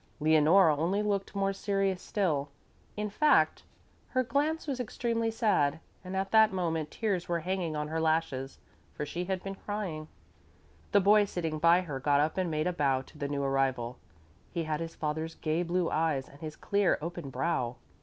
Leonore 0.19 0.69
only 0.71 1.03
looked 1.03 1.35
more 1.35 1.53
serious 1.53 2.01
still; 2.01 2.49
in 2.97 3.07
fact, 3.07 3.61
her 4.07 4.23
glance 4.23 4.65
was 4.65 4.79
extremely 4.79 5.29
sad 5.29 5.79
and 6.03 6.15
at 6.17 6.31
that 6.31 6.51
moment 6.51 6.89
tears 6.89 7.29
were 7.29 7.41
hanging 7.41 7.75
on 7.75 7.87
her 7.87 8.01
lashes, 8.01 8.57
for 8.95 9.05
she 9.05 9.25
had 9.25 9.43
been 9.43 9.53
crying. 9.53 10.07
The 10.91 11.01
boy 11.01 11.25
sitting 11.25 11.59
by 11.59 11.81
her 11.81 11.99
got 11.99 12.19
up 12.19 12.35
and 12.35 12.49
made 12.49 12.65
a 12.65 12.73
bow 12.73 13.03
to 13.03 13.17
the 13.19 13.27
new 13.27 13.43
arrival. 13.43 13.99
He 14.49 14.63
had 14.63 14.79
his 14.79 14.95
father's 14.95 15.35
gay 15.35 15.61
blue 15.61 15.91
eyes 15.91 16.27
and 16.27 16.39
his 16.41 16.55
clear, 16.55 16.97
open 16.99 17.29
brow. 17.29 17.75